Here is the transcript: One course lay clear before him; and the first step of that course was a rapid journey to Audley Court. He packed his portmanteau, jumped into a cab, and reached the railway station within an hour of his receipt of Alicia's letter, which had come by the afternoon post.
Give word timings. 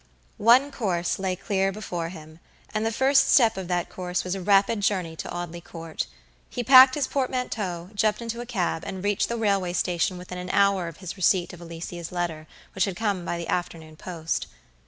One 0.39 0.71
course 0.71 1.19
lay 1.19 1.35
clear 1.35 1.71
before 1.71 2.09
him; 2.09 2.39
and 2.73 2.83
the 2.83 2.91
first 2.91 3.29
step 3.31 3.55
of 3.55 3.67
that 3.67 3.87
course 3.87 4.23
was 4.23 4.33
a 4.33 4.41
rapid 4.41 4.81
journey 4.81 5.15
to 5.17 5.29
Audley 5.29 5.61
Court. 5.61 6.07
He 6.49 6.63
packed 6.63 6.95
his 6.95 7.05
portmanteau, 7.05 7.91
jumped 7.93 8.19
into 8.19 8.41
a 8.41 8.47
cab, 8.47 8.83
and 8.83 9.03
reached 9.03 9.29
the 9.29 9.37
railway 9.37 9.73
station 9.73 10.17
within 10.17 10.39
an 10.39 10.49
hour 10.49 10.87
of 10.87 10.97
his 11.05 11.17
receipt 11.17 11.53
of 11.53 11.61
Alicia's 11.61 12.11
letter, 12.11 12.47
which 12.73 12.85
had 12.85 12.95
come 12.95 13.23
by 13.23 13.37
the 13.37 13.47
afternoon 13.47 13.95
post. 13.95 14.47